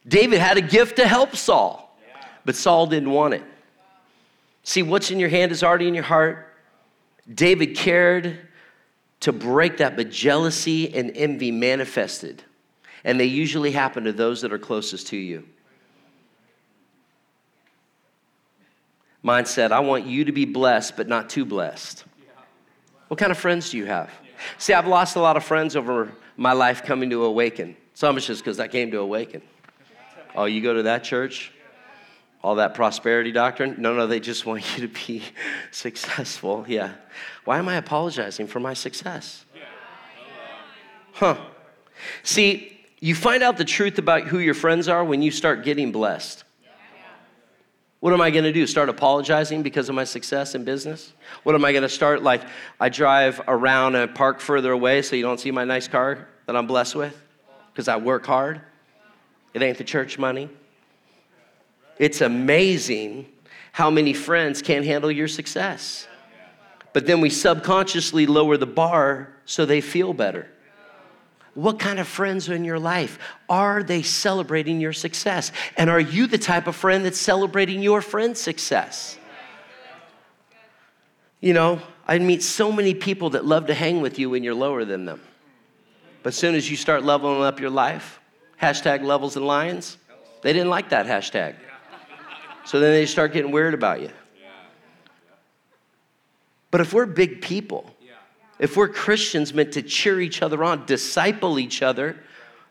[0.08, 1.98] David had a gift to help Saul,
[2.46, 3.43] but Saul didn't want it.
[4.63, 6.54] See, what's in your hand is already in your heart.
[7.34, 8.39] David cared
[9.22, 12.43] to break that, but jealousy and envy manifested.
[13.06, 15.46] And they usually happen to those that are closest to you.
[19.24, 22.04] mindset I want you to be blessed, but not too blessed.
[23.13, 24.10] What kind of friends do you have?
[24.58, 27.78] See, I've lost a lot of friends over my life coming to Awaken.
[27.93, 29.43] Some of it's just because I came to Awaken.
[30.34, 31.52] Oh, you go to that church?
[32.41, 33.76] All that prosperity doctrine?
[33.78, 35.21] No, no, they just want you to be
[35.69, 36.65] successful.
[36.67, 36.95] Yeah.
[37.45, 39.45] Why am I apologizing for my success?
[41.12, 41.38] Huh.
[42.23, 45.91] See, you find out the truth about who your friends are when you start getting
[45.91, 46.45] blessed.
[48.04, 48.68] What am I going to do?
[48.68, 51.13] Start apologizing because of my success in business?
[51.44, 52.42] What am I going to start like
[52.78, 56.54] I drive around and park further away so you don't see my nice car that
[56.54, 57.18] I'm blessed with
[57.72, 58.60] because I work hard?
[59.54, 60.50] It ain't the church money.
[61.98, 63.26] It's amazing
[63.72, 66.06] how many friends can't handle your success.
[66.92, 70.50] But then we subconsciously lower the bar so they feel better.
[71.54, 73.20] What kind of friends are in your life?
[73.48, 75.52] Are they celebrating your success?
[75.78, 79.18] And are you the type of friend that's celebrating your friend's success?
[81.39, 84.56] You know, I meet so many people that love to hang with you when you're
[84.56, 85.22] lower than them.
[86.24, 88.20] But as soon as you start leveling up your life,
[88.62, 89.98] hashtag levels and lions,
[90.42, 91.56] they didn't like that hashtag.
[92.66, 94.10] So then they start getting weird about you.
[96.72, 97.92] But if we're big people,
[98.63, 102.15] if we're Christians meant to cheer each other on, disciple each other,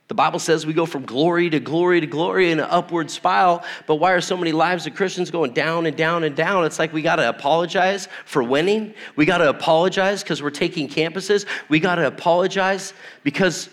[0.08, 3.62] the Bible says we go from glory to glory to glory in an upward spiral.
[3.86, 6.64] But why are so many lives of Christians going down and down and down?
[6.64, 8.94] It's like we got to apologize for winning.
[9.16, 11.44] We got to apologize because we're taking campuses.
[11.68, 13.68] We got to apologize because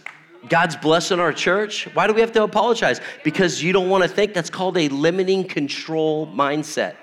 [0.49, 1.87] God's blessing our church.
[1.93, 2.99] Why do we have to apologize?
[3.23, 6.97] Because you don't want to think that's called a limiting control mindset.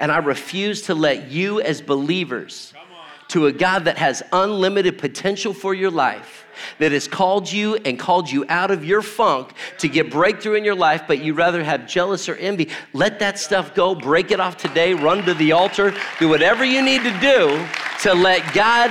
[0.00, 2.74] And I refuse to let you, as believers,
[3.28, 6.46] to a God that has unlimited potential for your life,
[6.78, 10.64] that has called you and called you out of your funk to get breakthrough in
[10.64, 12.68] your life, but you rather have jealous or envy.
[12.92, 16.82] Let that stuff go, break it off today, run to the altar, do whatever you
[16.82, 17.64] need to do
[18.02, 18.90] to let God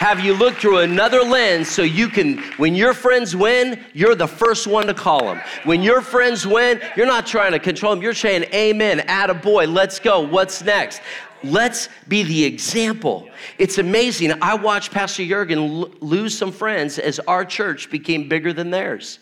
[0.00, 4.26] have you look through another lens so you can, when your friends win, you're the
[4.26, 5.42] first one to call them.
[5.64, 8.02] When your friends win, you're not trying to control them.
[8.02, 10.20] You're saying, Amen, atta boy, let's go.
[10.20, 11.02] What's next?
[11.42, 13.28] Let's be the example.
[13.58, 14.32] It's amazing.
[14.42, 19.18] I watched Pastor Jurgen l- lose some friends as our church became bigger than theirs.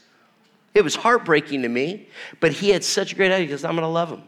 [0.74, 2.08] It was heartbreaking to me,
[2.40, 4.22] but he had such a great idea because I'm going to love him.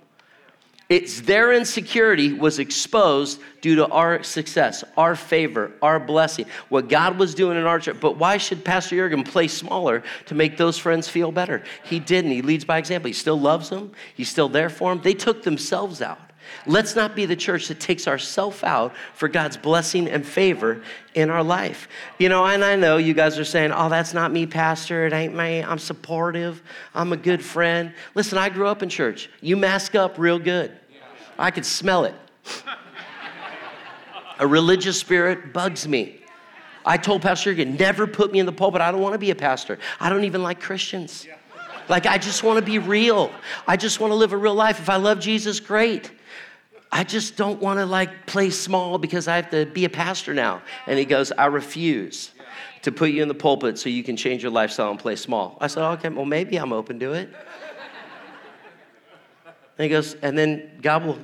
[0.88, 7.16] It's their insecurity was exposed due to our success, our favor, our blessing, what God
[7.16, 8.00] was doing in our church.
[8.00, 11.62] But why should Pastor Jurgen play smaller to make those friends feel better?
[11.84, 12.32] He didn't.
[12.32, 13.06] He leads by example.
[13.06, 15.02] He still loves them, he's still there for them.
[15.02, 16.29] They took themselves out.
[16.66, 20.82] Let's not be the church that takes ourselves out for God's blessing and favor
[21.14, 21.88] in our life.
[22.18, 25.06] You know, and I know you guys are saying, oh, that's not me, Pastor.
[25.06, 25.62] It ain't me.
[25.62, 26.62] I'm supportive.
[26.94, 27.94] I'm a good friend.
[28.14, 29.30] Listen, I grew up in church.
[29.40, 30.76] You mask up real good.
[31.38, 32.14] I could smell it.
[34.38, 36.20] a religious spirit bugs me.
[36.84, 38.80] I told Pastor Jurgen, never put me in the pulpit.
[38.80, 39.78] I don't want to be a pastor.
[40.00, 41.26] I don't even like Christians.
[41.88, 43.30] Like, I just want to be real.
[43.66, 44.78] I just want to live a real life.
[44.78, 46.10] If I love Jesus, great.
[46.92, 50.34] I just don't want to like play small because I have to be a pastor
[50.34, 50.62] now.
[50.86, 52.32] And he goes, I refuse
[52.82, 55.56] to put you in the pulpit so you can change your lifestyle and play small.
[55.60, 57.32] I said, okay, well, maybe I'm open to it.
[59.78, 61.18] And he goes, and then God will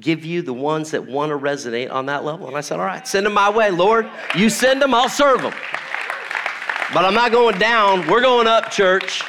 [0.00, 2.48] give you the ones that want to resonate on that level.
[2.48, 4.08] And I said, all right, send them my way, Lord.
[4.34, 5.54] You send them, I'll serve them.
[6.94, 8.08] But I'm not going down.
[8.08, 9.22] We're going up, church.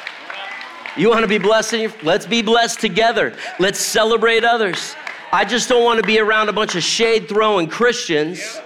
[0.96, 2.02] You want to be blessed?
[2.02, 3.36] Let's be blessed together.
[3.58, 4.96] Let's celebrate others.
[5.32, 8.60] I just don't want to be around a bunch of shade throwing Christians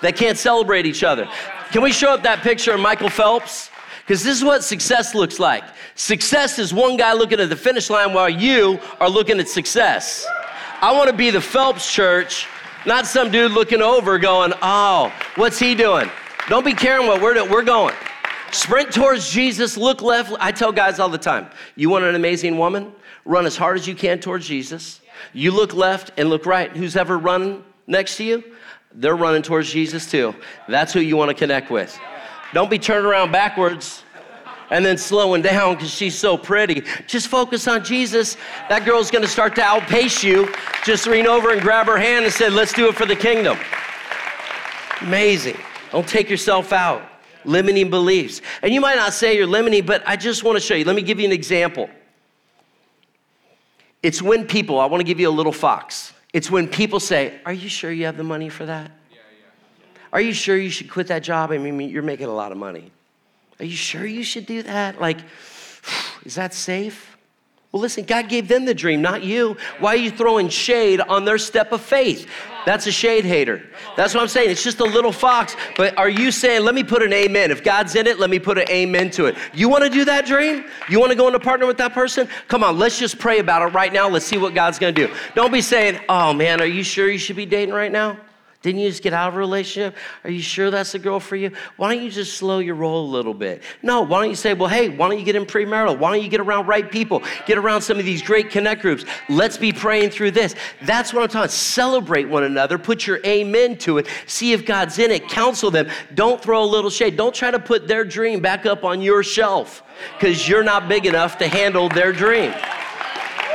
[0.00, 1.28] that can't celebrate each other.
[1.72, 3.70] Can we show up that picture of Michael Phelps?
[4.06, 5.64] Because this is what success looks like.
[5.96, 10.24] Success is one guy looking at the finish line while you are looking at success.
[10.80, 12.46] I want to be the Phelps church,
[12.86, 16.08] not some dude looking over going, oh, what's he doing?
[16.48, 17.50] Don't be caring what we're doing.
[17.50, 17.94] We're going.
[18.52, 20.32] Sprint towards Jesus, look left.
[20.38, 22.92] I tell guys all the time you want an amazing woman?
[23.24, 25.00] Run as hard as you can towards Jesus.
[25.32, 26.70] You look left and look right.
[26.76, 28.44] Who's ever run next to you?
[28.92, 30.34] They're running towards Jesus too.
[30.68, 31.98] That's who you want to connect with.
[32.52, 34.04] Don't be turning around backwards
[34.70, 36.84] and then slowing down because she's so pretty.
[37.06, 38.36] Just focus on Jesus.
[38.68, 40.52] That girl's going to start to outpace you.
[40.84, 43.58] Just lean over and grab her hand and say, Let's do it for the kingdom.
[45.00, 45.56] Amazing.
[45.90, 47.02] Don't take yourself out.
[47.44, 48.40] Limiting beliefs.
[48.62, 50.84] And you might not say you're limiting, but I just want to show you.
[50.84, 51.90] Let me give you an example.
[54.04, 56.12] It's when people, I want to give you a little fox.
[56.34, 58.90] It's when people say, Are you sure you have the money for that?
[60.12, 61.50] Are you sure you should quit that job?
[61.50, 62.92] I mean, you're making a lot of money.
[63.58, 65.00] Are you sure you should do that?
[65.00, 65.20] Like,
[66.26, 67.13] is that safe?
[67.74, 69.56] Well, listen, God gave them the dream, not you.
[69.80, 72.30] Why are you throwing shade on their step of faith?
[72.64, 73.66] That's a shade hater.
[73.96, 74.50] That's what I'm saying.
[74.50, 75.56] It's just a little fox.
[75.76, 77.50] But are you saying, let me put an amen?
[77.50, 79.34] If God's in it, let me put an amen to it.
[79.52, 80.66] You want to do that dream?
[80.88, 82.28] You want to go into partner with that person?
[82.46, 84.08] Come on, let's just pray about it right now.
[84.08, 85.12] Let's see what God's going to do.
[85.34, 88.16] Don't be saying, oh man, are you sure you should be dating right now?
[88.64, 89.94] Didn't you just get out of a relationship?
[90.24, 91.50] Are you sure that's the girl for you?
[91.76, 93.62] Why don't you just slow your roll a little bit?
[93.82, 95.98] No, why don't you say, well, hey, why don't you get in premarital?
[95.98, 97.22] Why don't you get around right people?
[97.44, 99.04] Get around some of these great connect groups.
[99.28, 100.54] Let's be praying through this.
[100.80, 101.40] That's what I'm talking.
[101.40, 101.50] about.
[101.50, 102.78] Celebrate one another.
[102.78, 104.06] Put your amen to it.
[104.24, 105.28] See if God's in it.
[105.28, 105.86] Counsel them.
[106.14, 107.18] Don't throw a little shade.
[107.18, 109.82] Don't try to put their dream back up on your shelf
[110.18, 112.50] because you're not big enough to handle their dream.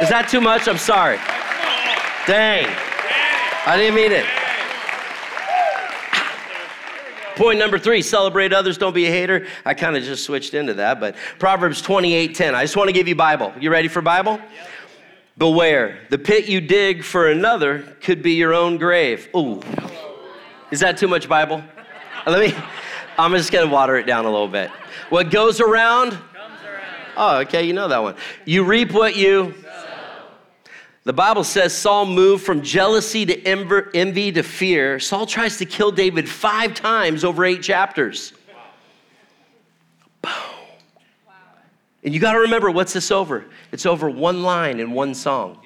[0.02, 0.68] Is that too much?
[0.68, 1.18] I'm sorry.
[2.28, 2.68] Dang.
[3.66, 4.28] I didn't mean it.
[7.40, 9.48] Point number three, celebrate others, don't be a hater.
[9.64, 12.54] I kind of just switched into that, but Proverbs 28 10.
[12.54, 13.54] I just want to give you Bible.
[13.58, 14.42] You ready for Bible?
[15.38, 19.30] Beware, the pit you dig for another could be your own grave.
[19.34, 19.62] Ooh.
[20.70, 21.64] Is that too much Bible?
[22.28, 22.62] Let me,
[23.18, 24.70] I'm just gonna water it down a little bit.
[25.08, 26.12] What goes around?
[26.12, 26.22] Around.
[27.16, 28.16] Oh, okay, you know that one.
[28.44, 29.54] You reap what you
[31.10, 35.00] the Bible says Saul moved from jealousy to envy to fear.
[35.00, 38.32] Saul tries to kill David five times over eight chapters.
[40.22, 40.32] Boom.
[42.04, 43.46] And you got to remember what's this over?
[43.72, 45.58] It's over one line in one song.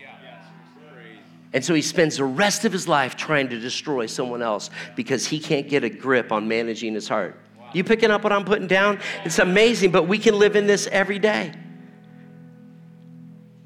[1.52, 5.28] And so he spends the rest of his life trying to destroy someone else because
[5.28, 7.38] he can't get a grip on managing his heart.
[7.74, 8.98] You picking up what I'm putting down?
[9.26, 11.52] It's amazing, but we can live in this every day.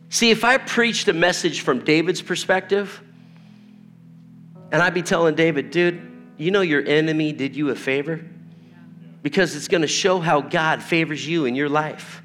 [0.09, 3.01] See, if I preached a message from David's perspective,
[4.71, 6.01] and I'd be telling David, dude,
[6.37, 8.21] you know your enemy did you a favor?
[9.21, 12.21] Because it's gonna show how God favors you in your life.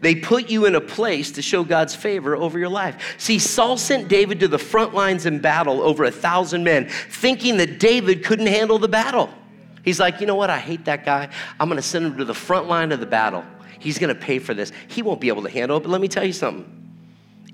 [0.00, 3.16] They put you in a place to show God's favor over your life.
[3.18, 7.56] See, Saul sent David to the front lines in battle, over a thousand men, thinking
[7.58, 9.30] that David couldn't handle the battle.
[9.82, 10.50] He's like, you know what?
[10.50, 11.28] I hate that guy.
[11.58, 13.44] I'm gonna send him to the front line of the battle.
[13.78, 14.70] He's gonna pay for this.
[14.88, 16.75] He won't be able to handle it, but let me tell you something.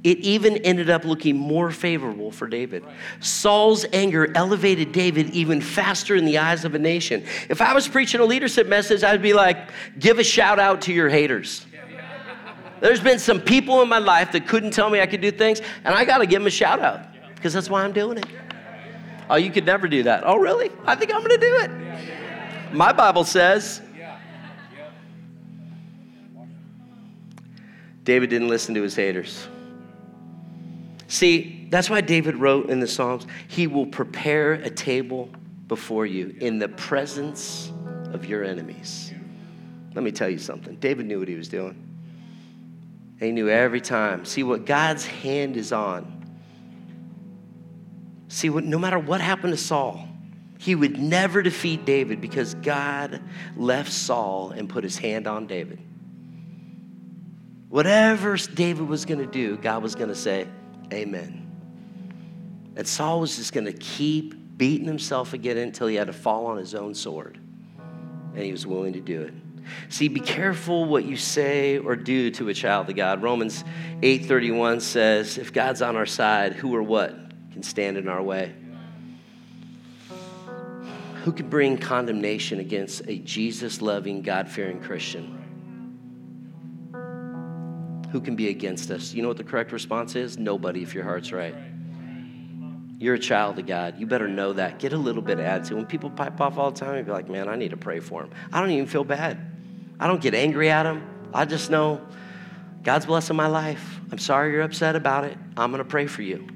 [0.04, 2.84] It even ended up looking more favorable for David.
[3.20, 7.24] Saul's anger elevated David even faster in the eyes of a nation.
[7.48, 10.92] If I was preaching a leadership message, I'd be like, give a shout out to
[10.92, 11.64] your haters.
[12.80, 15.60] There's been some people in my life that couldn't tell me I could do things,
[15.84, 18.26] and I got to give them a shout out because that's why I'm doing it.
[19.30, 20.24] Oh, you could never do that.
[20.26, 20.70] Oh, really?
[20.84, 22.74] I think I'm going to do it.
[22.74, 23.80] My Bible says
[28.02, 29.46] David didn't listen to his haters.
[31.12, 35.28] See, that's why David wrote in the Psalms, He will prepare a table
[35.68, 37.70] before you in the presence
[38.14, 39.12] of your enemies.
[39.94, 40.76] Let me tell you something.
[40.76, 41.76] David knew what he was doing.
[43.20, 44.24] He knew every time.
[44.24, 46.24] See what God's hand is on.
[48.28, 50.08] See what no matter what happened to Saul,
[50.56, 53.20] he would never defeat David because God
[53.54, 55.78] left Saul and put his hand on David.
[57.68, 60.46] Whatever David was going to do, God was going to say,
[60.92, 61.38] Amen.
[62.76, 66.46] And Saul was just going to keep beating himself again until he had to fall
[66.46, 67.38] on his own sword.
[68.34, 69.34] And he was willing to do it.
[69.88, 73.22] See, be careful what you say or do to a child of God.
[73.22, 73.64] Romans
[74.00, 77.14] 8:31 says, if God's on our side, who or what
[77.52, 78.54] can stand in our way?
[81.24, 85.41] Who can bring condemnation against a Jesus-loving, God-fearing Christian?
[88.12, 89.12] Who can be against us?
[89.14, 90.38] You know what the correct response is?
[90.38, 91.54] Nobody if your heart's right.
[92.98, 93.98] You're a child of God.
[93.98, 94.78] You better know that.
[94.78, 95.76] Get a little bit of attitude.
[95.76, 97.98] When people pipe off all the time, you'd be like, man, I need to pray
[97.98, 98.30] for him.
[98.52, 99.38] I don't even feel bad.
[99.98, 101.02] I don't get angry at him.
[101.34, 102.00] I just know
[102.82, 103.98] God's blessing my life.
[104.12, 105.36] I'm sorry you're upset about it.
[105.56, 106.46] I'm going to pray for you.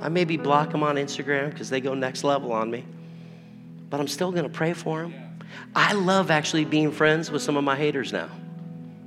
[0.00, 2.84] I maybe block them on Instagram because they go next level on me,
[3.88, 5.14] but I'm still going to pray for them.
[5.74, 8.28] I love actually being friends with some of my haters now.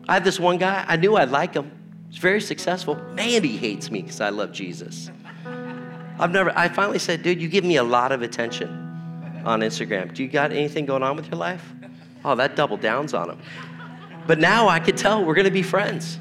[0.10, 1.72] I have this one guy, I knew I'd like him.
[2.10, 2.95] He's very successful.
[3.14, 5.12] Man, he hates me because I love Jesus.
[6.18, 8.70] I've never, I finally said, dude, you give me a lot of attention
[9.45, 10.12] on Instagram.
[10.12, 11.64] Do you got anything going on with your life?
[12.26, 13.39] Oh, that double downs on him.
[14.26, 16.18] But now I could tell we're gonna be friends.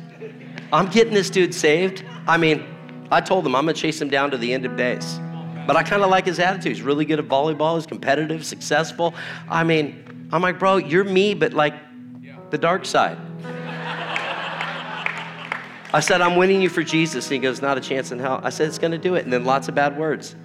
[0.71, 2.05] I'm getting this dude saved.
[2.27, 2.67] I mean,
[3.11, 5.19] I told him I'm gonna chase him down to the end of days.
[5.67, 6.77] But I kind of like his attitude.
[6.77, 9.15] He's really good at volleyball, he's competitive, successful.
[9.49, 11.73] I mean, I'm like, bro, you're me, but like
[12.51, 13.17] the dark side.
[15.93, 17.27] I said, I'm winning you for Jesus.
[17.27, 18.41] And he goes, Not a chance in hell.
[18.43, 19.25] I said, It's going to do it.
[19.25, 20.37] And then lots of bad words.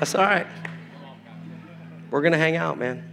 [0.00, 0.46] I said, All right.
[2.10, 3.10] We're going to hang out, man.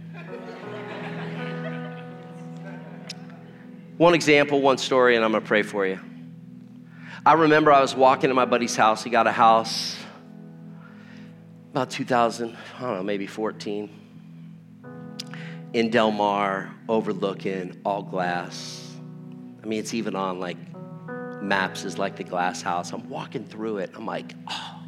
[3.96, 5.98] One example, one story, and I'm going to pray for you.
[7.24, 9.02] I remember I was walking to my buddy's house.
[9.04, 9.96] He got a house
[11.72, 13.88] about 2000, I don't know, maybe 14,
[15.72, 18.94] in Del Mar, overlooking all glass.
[19.62, 20.58] I mean, it's even on like
[21.42, 22.92] maps is like the glass house.
[22.92, 23.90] I'm walking through it.
[23.94, 24.80] I'm like, oh,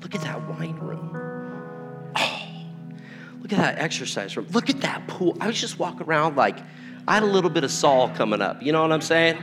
[0.00, 1.10] look at that wine room.
[2.16, 2.48] Oh,
[3.40, 4.46] look at that exercise room.
[4.52, 5.36] Look at that pool.
[5.40, 6.58] I was just walking around like
[7.06, 8.62] I had a little bit of Saul coming up.
[8.62, 9.42] You know what I'm saying?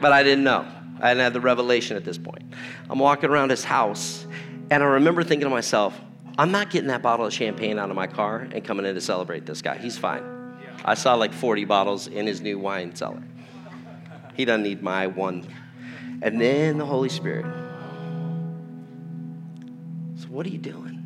[0.00, 0.66] But I didn't know.
[1.00, 2.42] I didn't have the revelation at this point.
[2.88, 4.26] I'm walking around his house,
[4.70, 5.98] and I remember thinking to myself,
[6.36, 9.00] I'm not getting that bottle of champagne out of my car and coming in to
[9.00, 9.78] celebrate this guy.
[9.78, 10.22] He's fine.
[10.84, 13.22] I saw like 40 bottles in his new wine cellar.
[14.34, 15.46] He doesn't need my one.
[16.22, 17.46] And then the Holy Spirit.
[20.16, 21.00] So, what are you doing?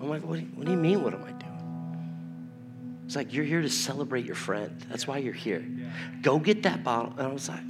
[0.00, 3.02] I'm like, what do you, what do you mean, what am I doing?
[3.04, 4.80] It's like, you're here to celebrate your friend.
[4.88, 5.64] That's why you're here.
[6.22, 7.12] Go get that bottle.
[7.18, 7.60] And I was like,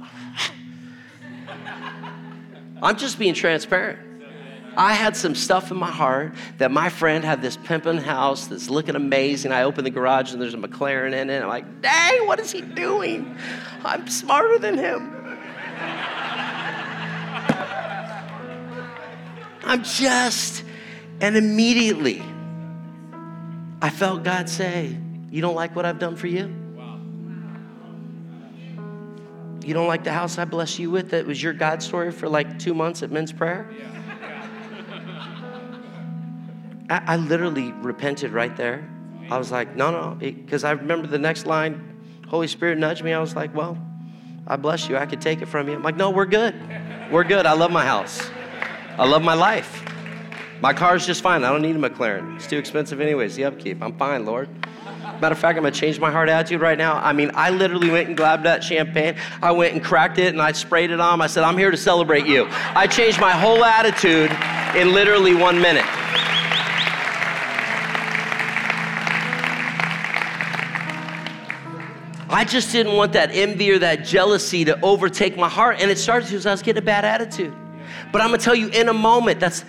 [2.81, 4.10] I'm just being transparent.
[4.77, 8.69] I had some stuff in my heart that my friend had this pimping house that's
[8.69, 9.51] looking amazing.
[9.51, 11.41] I open the garage and there's a McLaren in it.
[11.41, 13.35] I'm like, dang, what is he doing?
[13.83, 15.17] I'm smarter than him.
[19.63, 20.63] I'm just,
[21.19, 22.23] and immediately
[23.81, 24.97] I felt God say,
[25.29, 26.53] You don't like what I've done for you?
[29.63, 32.27] You don't like the house I blessed you with that was your God story for
[32.27, 33.69] like two months at men's prayer?
[36.91, 38.87] I, I literally repented right there.
[39.29, 43.13] I was like, no, no, because I remember the next line, Holy Spirit nudged me.
[43.13, 43.77] I was like, well,
[44.45, 44.97] I bless you.
[44.97, 45.75] I could take it from you.
[45.75, 46.53] I'm like, no, we're good.
[47.09, 47.45] We're good.
[47.45, 48.29] I love my house.
[48.97, 49.83] I love my life.
[50.59, 51.45] My car's just fine.
[51.45, 52.35] I don't need a McLaren.
[52.35, 53.81] It's too expensive, anyways, the upkeep.
[53.81, 54.49] I'm fine, Lord.
[55.21, 56.97] Matter of fact, I'm gonna change my heart attitude right now.
[56.97, 59.15] I mean, I literally went and grabbed that champagne.
[59.41, 61.21] I went and cracked it and I sprayed it on.
[61.21, 62.47] I said, I'm here to celebrate you.
[62.49, 64.31] I changed my whole attitude
[64.75, 65.85] in literally one minute.
[72.31, 75.81] I just didn't want that envy or that jealousy to overtake my heart.
[75.81, 77.53] And it started because I was getting a bad attitude.
[78.13, 79.65] But I'm gonna tell you in a moment, that's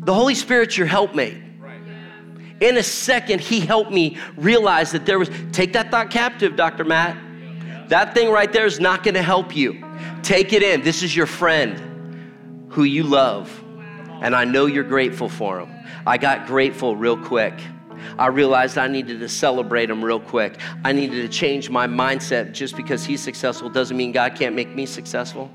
[0.00, 1.40] the Holy Spirit's your helpmate.
[2.60, 6.82] In a second, he helped me realize that there was, take that thought captive, Dr.
[6.82, 7.16] Matt.
[7.88, 9.84] That thing right there is not gonna help you.
[10.22, 10.82] Take it in.
[10.82, 13.62] This is your friend who you love.
[14.20, 15.70] And I know you're grateful for him.
[16.04, 17.54] I got grateful real quick.
[18.18, 20.60] I realized I needed to celebrate him real quick.
[20.84, 22.52] I needed to change my mindset.
[22.52, 25.50] Just because he's successful doesn't mean God can't make me successful.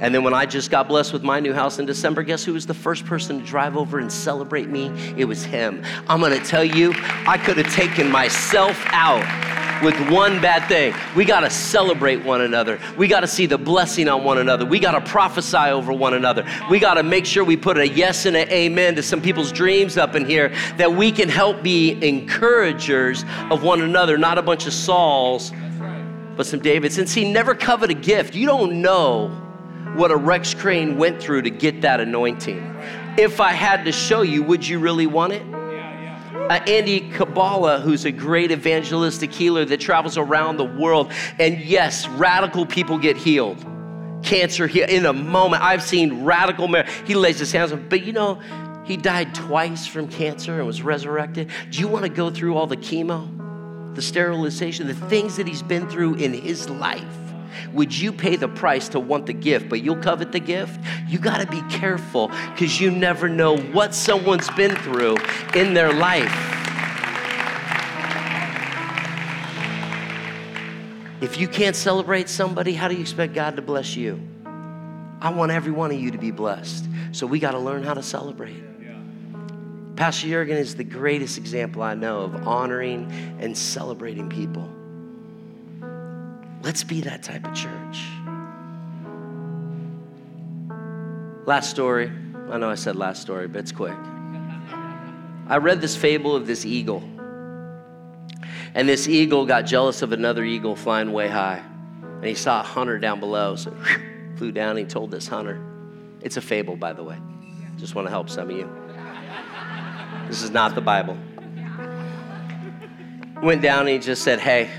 [0.00, 2.52] And then when I just got blessed with my new house in December, guess who
[2.52, 4.86] was the first person to drive over and celebrate me?
[5.16, 5.82] It was him.
[6.08, 6.92] I'm gonna tell you,
[7.26, 9.24] I could have taken myself out
[9.82, 10.94] with one bad thing.
[11.16, 12.78] We got to celebrate one another.
[12.96, 14.64] We got to see the blessing on one another.
[14.64, 16.46] We got to prophesy over one another.
[16.70, 19.52] We got to make sure we put a yes and an amen to some people's
[19.52, 24.42] dreams up in here that we can help be encouragers of one another, not a
[24.42, 25.52] bunch of Sauls,
[26.36, 26.98] but some Davids.
[26.98, 28.34] And see, never covet a gift.
[28.34, 29.43] You don't know
[29.94, 32.58] what a Rex Crane went through to get that anointing.
[33.16, 35.42] If I had to show you, would you really want it?
[36.50, 41.10] uh, Andy Kabbalah, who's a great evangelistic healer that travels around the world.
[41.38, 43.64] And yes, radical people get healed.
[44.22, 45.62] Cancer in a moment.
[45.62, 46.68] I've seen radical.
[46.68, 48.40] Mar- he lays his hands on, but you know,
[48.84, 51.50] he died twice from cancer and was resurrected.
[51.70, 55.62] Do you want to go through all the chemo, the sterilization, the things that he's
[55.62, 57.23] been through in his life?
[57.72, 60.80] Would you pay the price to want the gift, but you'll covet the gift?
[61.08, 65.16] You got to be careful because you never know what someone's been through
[65.54, 66.32] in their life.
[71.20, 74.20] If you can't celebrate somebody, how do you expect God to bless you?
[75.20, 76.84] I want every one of you to be blessed.
[77.12, 78.62] So we got to learn how to celebrate.
[79.96, 84.68] Pastor Jurgen is the greatest example I know of honoring and celebrating people.
[86.64, 88.08] Let's be that type of church.
[91.44, 92.10] Last story.
[92.50, 93.92] I know I said last story, but it's quick.
[95.46, 97.02] I read this fable of this eagle.
[98.74, 101.62] And this eagle got jealous of another eagle flying way high.
[102.02, 103.56] And he saw a hunter down below.
[103.56, 103.76] So
[104.36, 105.62] flew down and he told this hunter.
[106.22, 107.18] It's a fable, by the way.
[107.76, 108.74] Just want to help some of you.
[110.28, 111.18] This is not the Bible.
[113.42, 114.70] Went down and he just said, Hey,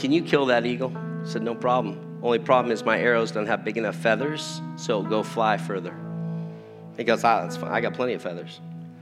[0.00, 0.92] can you kill that eagle?
[0.96, 2.18] I said, No problem.
[2.22, 5.94] Only problem is my arrows don't have big enough feathers, so it'll go fly further.
[6.96, 7.70] He goes, Ah, that's fine.
[7.70, 8.60] I got plenty of feathers.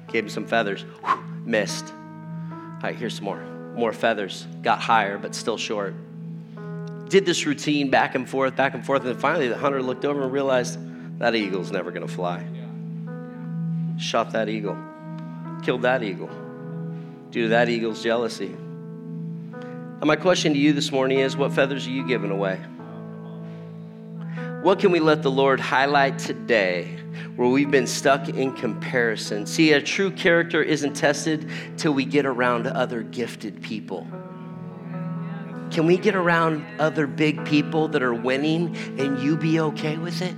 [0.09, 0.82] Gave him some feathers.
[1.05, 1.86] Whew, missed.
[2.51, 3.40] All right, here's some more.
[3.74, 4.46] More feathers.
[4.62, 5.94] Got higher, but still short.
[7.09, 10.05] Did this routine back and forth, back and forth, and then finally the hunter looked
[10.05, 10.78] over and realized
[11.18, 12.44] that eagle's never gonna fly.
[13.99, 14.76] Shot that eagle.
[15.62, 16.30] Killed that eagle.
[17.30, 18.55] Due to that eagle's jealousy.
[20.01, 22.61] And my question to you this morning is what feathers are you giving away?
[24.62, 26.96] What can we let the Lord highlight today
[27.34, 29.44] where we've been stuck in comparison?
[29.44, 34.07] See, a true character isn't tested till we get around other gifted people.
[35.72, 40.22] Can we get around other big people that are winning and you be okay with
[40.22, 40.34] it?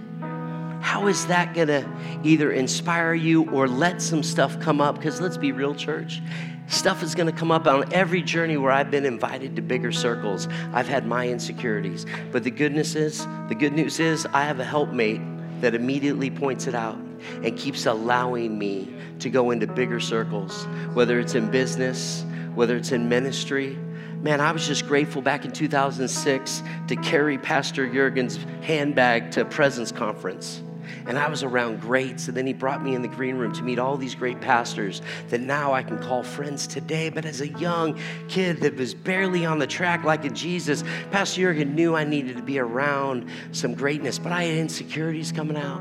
[0.80, 1.86] How is that gonna
[2.24, 4.94] either inspire you or let some stuff come up?
[4.94, 6.22] Because let's be real, church.
[6.70, 9.90] Stuff is going to come up on every journey where I've been invited to bigger
[9.90, 10.46] circles.
[10.72, 12.06] I've had my insecurities.
[12.30, 15.20] But the goodness is, the good news is I have a helpmate
[15.62, 16.96] that immediately points it out
[17.42, 20.64] and keeps allowing me to go into bigger circles,
[20.94, 23.76] whether it's in business, whether it's in ministry.
[24.22, 29.44] Man, I was just grateful back in 2006 to carry Pastor Jurgen's handbag to a
[29.44, 30.62] presence conference
[31.06, 32.28] and I was around greats.
[32.28, 35.02] And then he brought me in the green room to meet all these great pastors
[35.28, 37.10] that now I can call friends today.
[37.10, 41.42] But as a young kid that was barely on the track like a Jesus, Pastor
[41.42, 45.80] Jurgen knew I needed to be around some greatness, but I had insecurities coming out.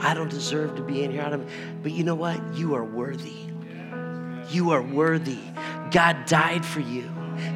[0.00, 1.46] I don't deserve to be in here.
[1.82, 2.40] But you know what?
[2.54, 3.36] You are worthy.
[4.50, 5.38] You are worthy.
[5.90, 7.10] God died for you.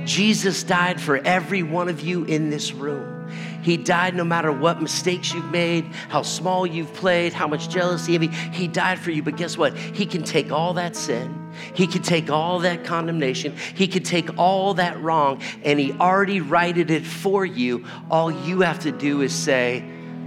[0.05, 3.31] Jesus died for every one of you in this room.
[3.63, 8.19] He died no matter what mistakes you've made, how small you've played, how much jealousy.
[8.53, 9.77] He, died for you, but guess what?
[9.77, 11.53] He can take all that sin.
[11.75, 13.57] He can take all that condemnation.
[13.75, 17.85] He can take all that wrong, and He already righted it for you.
[18.11, 19.85] All you have to do is say,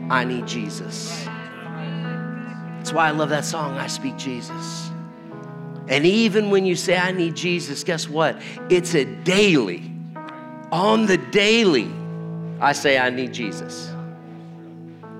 [0.10, 1.26] I need Jesus.
[2.78, 4.90] That's why I love that song, I Speak Jesus.
[5.88, 8.42] And even when you say, I need Jesus, guess what?
[8.70, 9.92] It's a daily,
[10.72, 11.92] on the daily,
[12.62, 13.89] I say, I need Jesus.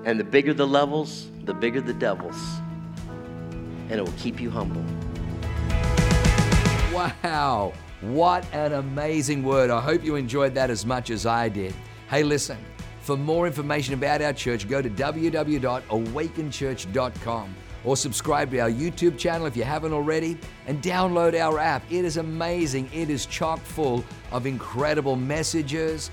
[0.04, 2.36] And the bigger the levels, the bigger the devils.
[3.90, 4.84] And it will keep you humble.
[6.94, 9.70] Wow, what an amazing word.
[9.70, 11.74] I hope you enjoyed that as much as I did.
[12.08, 12.58] Hey, listen,
[13.00, 19.46] for more information about our church, go to www.awakenchurch.com or subscribe to our YouTube channel
[19.46, 20.38] if you haven't already
[20.68, 21.82] and download our app.
[21.90, 22.88] It is amazing.
[22.92, 26.12] It is chock full of incredible messages,